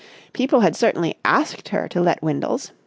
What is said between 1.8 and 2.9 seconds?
to let Windles.